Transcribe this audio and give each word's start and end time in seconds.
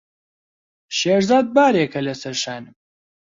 شێرزاد 0.97 1.45
بارێکە 1.55 1.99
لەسەر 2.07 2.35
شانم. 2.43 2.75